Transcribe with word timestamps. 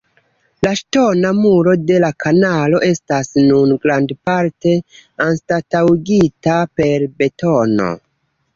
La 0.65 0.69
ŝtona 0.77 1.33
muro 1.39 1.75
de 1.89 1.99
la 2.03 2.09
kanalo 2.23 2.79
estas 2.87 3.29
nun 3.51 3.75
grandparte 3.85 4.75
anstataŭigita 5.29 6.59
per 6.81 7.09
betono. 7.23 7.93